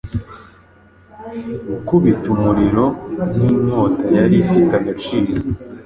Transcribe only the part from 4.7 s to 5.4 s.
agaciro